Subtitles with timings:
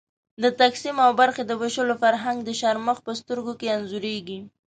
[0.43, 4.39] د تقسیم او برخې د وېشلو فرهنګ د شرمښ په سترګو کې انځورېږي.